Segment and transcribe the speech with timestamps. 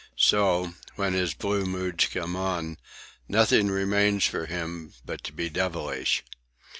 [0.17, 2.77] So, when his blue moods come on,
[3.27, 6.23] nothing remains for him, but to be devilish.